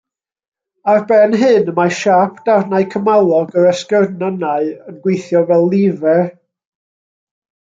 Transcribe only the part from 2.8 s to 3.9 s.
cymalog yr